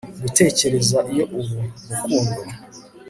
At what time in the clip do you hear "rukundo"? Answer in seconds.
1.89-2.39